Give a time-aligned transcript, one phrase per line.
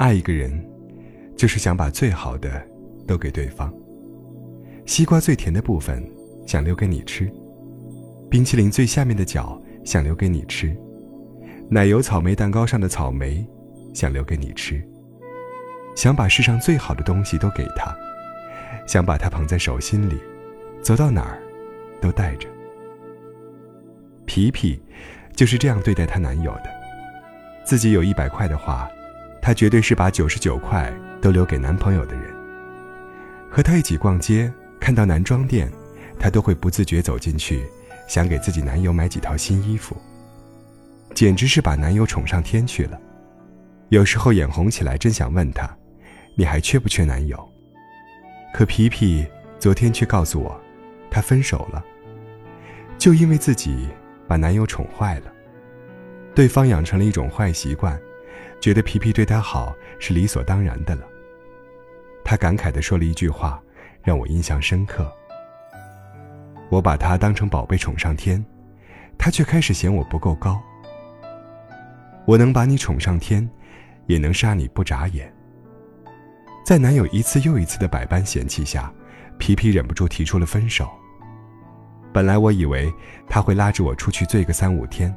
[0.00, 0.50] 爱一个人，
[1.36, 2.66] 就是想把最好的
[3.06, 3.70] 都给对方。
[4.86, 6.02] 西瓜最甜的部分
[6.46, 7.30] 想留给你吃，
[8.30, 10.74] 冰淇淋最下面的角想留给你吃，
[11.68, 13.46] 奶油草莓蛋糕上的草莓
[13.92, 14.82] 想留给你吃。
[15.94, 17.94] 想把世上最好的东西都给他，
[18.86, 20.18] 想把他捧在手心里，
[20.80, 21.42] 走到哪儿
[22.00, 22.48] 都带着。
[24.24, 24.82] 皮皮
[25.36, 26.70] 就是这样对待她男友的。
[27.66, 28.88] 自己有一百块的话，
[29.42, 32.24] 她绝对是把九十九块都留给男朋友的人。
[33.50, 35.70] 和他一起逛街，看到男装店，
[36.18, 37.66] 她都会不自觉走进去，
[38.06, 39.96] 想给自己男友买几套新衣服。
[41.14, 43.00] 简直是把男友宠上天去了。
[43.88, 45.68] 有时候眼红起来，真想问他。
[46.36, 47.36] 你还缺不缺男友？
[48.54, 49.26] 可皮皮
[49.58, 50.58] 昨天却告诉我，
[51.10, 51.84] 他分手了，
[52.96, 53.88] 就因为自己
[54.28, 55.32] 把男友宠坏了。
[56.34, 58.00] 对方养成了一种坏习惯，
[58.60, 61.02] 觉得皮皮对他好是理所当然的了。
[62.24, 63.60] 他感慨地说了一句话，
[64.02, 65.10] 让我印象深刻。
[66.68, 68.44] 我把他当成宝贝宠上天，
[69.18, 70.60] 他却开始嫌我不够高。
[72.26, 73.48] 我能把你宠上天，
[74.06, 75.32] 也能杀你不眨眼。
[76.64, 78.92] 在男友一次又一次的百般嫌弃下，
[79.38, 80.88] 皮皮忍不住提出了分手。
[82.12, 82.92] 本来我以为
[83.28, 85.12] 他会拉着我出去醉个三五天，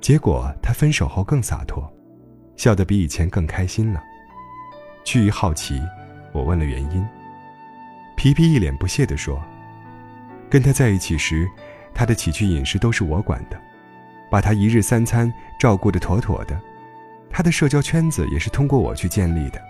[0.00, 1.88] 结果他分手后更洒脱，
[2.56, 4.02] 笑得比以前更开心了。
[5.04, 5.80] 出于好奇，
[6.32, 7.06] 我问了原因。
[8.16, 9.42] 皮皮一脸不屑地说
[10.48, 11.48] ：“跟他在一起时，
[11.92, 13.60] 他的起居饮食都是我管的，
[14.30, 16.60] 把他一日三餐照顾得妥妥的，
[17.30, 19.60] 他的社交圈子也是通过我去建立的。”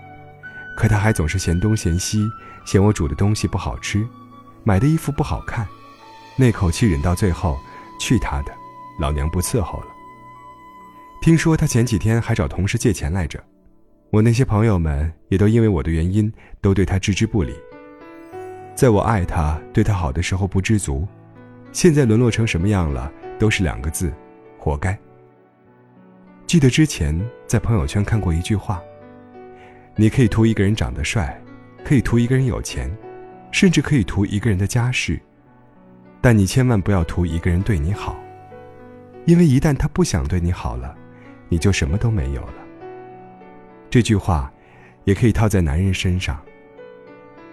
[0.77, 2.27] 可他还总是嫌东嫌西，
[2.65, 4.07] 嫌我煮的东西不好吃，
[4.63, 5.67] 买的衣服不好看，
[6.35, 7.59] 那口气忍到最后，
[7.99, 8.51] 去他的，
[8.99, 9.87] 老娘不伺候了。
[11.23, 13.41] 听说他前几天还找同事借钱来着，
[14.09, 17.55] 我那些朋友们也都因为我的原因都对他置之不理。
[18.75, 21.07] 在我爱他、对他好的时候不知足，
[21.71, 23.09] 现在沦落成什么样了，
[23.39, 24.11] 都是两个字：
[24.57, 24.99] 活该。
[26.45, 27.17] 记得之前
[27.47, 28.83] 在朋友圈看过一句话。
[29.95, 31.41] 你可以图一个人长得帅，
[31.85, 32.93] 可以图一个人有钱，
[33.49, 35.17] 甚至可以图一个人的家世，
[36.19, 38.13] 但你千万不要图一个人对你好，
[39.23, 40.93] 因为一旦他不想对你好了，
[41.53, 42.55] 你就什么都没有了。
[43.87, 44.51] 这句话，
[45.03, 46.43] 也可以套在男人身上。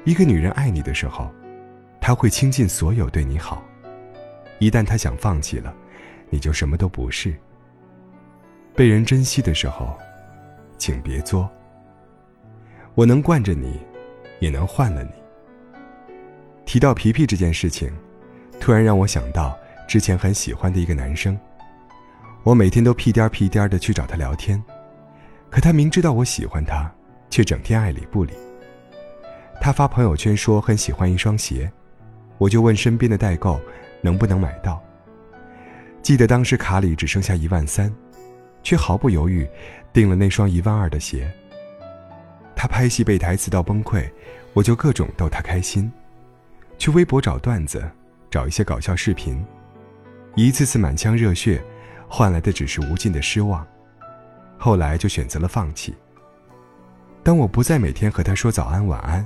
[0.04, 1.30] 一个女人爱你的时候，
[2.00, 3.62] 她会倾尽所有对你好；
[4.58, 5.74] 一旦她想放弃了，
[6.30, 7.34] 你就什么都不是。
[8.74, 9.94] 被人珍惜的时候，
[10.78, 11.46] 请别作。
[12.94, 13.78] 我能惯着你，
[14.38, 15.10] 也能换了你。
[16.64, 17.92] 提到皮皮这件事情，
[18.58, 19.54] 突然让我想到
[19.86, 21.38] 之前很喜欢的一个男生。
[22.42, 24.62] 我每天都屁颠屁颠的去找他聊天，
[25.50, 26.90] 可他明知道我喜欢他，
[27.28, 28.32] 却整天爱理不理。
[29.60, 31.70] 他发朋友圈说很喜欢一双鞋，
[32.38, 33.60] 我就问身边的代购
[34.00, 34.82] 能不能买到。
[36.02, 37.94] 记得当时卡里只剩下一万三，
[38.62, 39.46] 却毫不犹豫
[39.92, 41.30] 订了那双一万二的鞋。
[42.56, 44.10] 他拍戏背台词到崩溃，
[44.54, 45.92] 我就各种逗他开心，
[46.78, 47.86] 去微博找段子，
[48.30, 49.44] 找一些搞笑视频，
[50.36, 51.62] 一次次满腔热血，
[52.12, 53.64] 换来的只是无尽的失望。
[54.58, 55.94] 后来就选择了放弃。
[57.22, 59.24] 当我不再每天和他说早安晚安，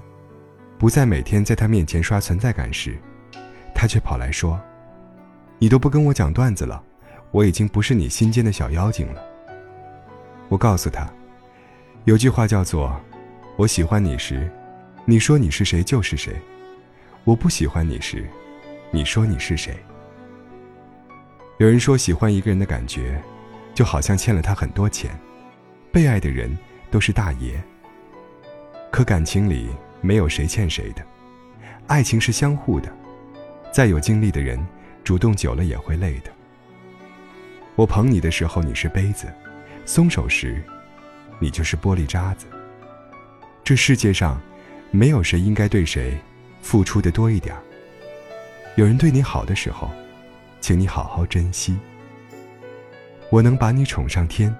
[0.79, 2.97] 不再每天在他面前刷存在感时，
[3.75, 4.61] 他却跑来说
[5.59, 6.81] ：“你都不跟我讲段子了，
[7.31, 9.23] 我已经不是你心间的小妖精了。”
[10.51, 11.09] 我告诉他，
[12.05, 12.95] 有句话叫做。
[13.57, 14.51] 我喜欢你时，
[15.05, 16.33] 你说你是谁就是谁；
[17.23, 18.29] 我不喜欢你时，
[18.91, 19.73] 你说你是谁。
[21.59, 23.23] 有人说，喜欢一个人的感觉，
[23.75, 25.17] 就好像欠了他很多钱，
[25.93, 26.57] 被爱的人
[26.91, 27.63] 都是大爷。
[28.91, 29.69] 可感情里
[30.01, 31.03] 没有谁欠谁的，
[31.87, 32.93] 爱情是相互的，
[33.73, 34.59] 再有经历的人，
[35.05, 36.31] 主动久了也会累的。
[37.77, 39.33] 我捧你的时候你是杯子，
[39.87, 40.61] 松手时，
[41.39, 42.47] 你就是玻璃渣子。
[43.63, 44.41] 这世界上，
[44.91, 46.19] 没有谁应该对谁
[46.61, 47.55] 付出的多一点
[48.75, 49.89] 有人对你好的时候，
[50.67, 51.77] 请你好好珍惜。
[53.29, 54.51] 我能把你宠上天，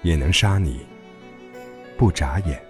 [0.00, 0.86] 也能杀你
[1.98, 2.65] 不眨眼。